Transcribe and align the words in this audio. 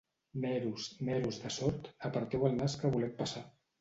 Neros, 0.45 0.85
neros 1.09 1.37
de 1.43 1.51
Sort, 1.57 1.91
aparteu 2.09 2.49
el 2.51 2.59
nas 2.63 2.77
que 2.81 2.93
volem 2.97 3.17
passar. 3.21 3.45